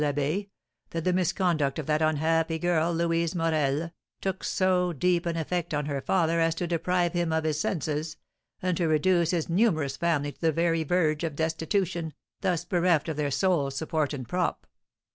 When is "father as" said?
6.01-6.55